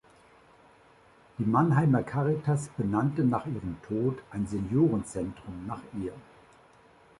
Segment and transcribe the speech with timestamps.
[1.37, 6.13] Die Mannheimer Caritas benannte nach ihrem Tod ein Seniorenzentrum nach ihr.